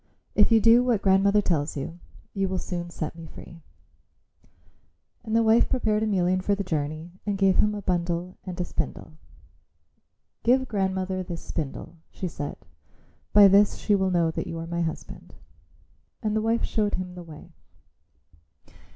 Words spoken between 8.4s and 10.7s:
and a spindle. "Give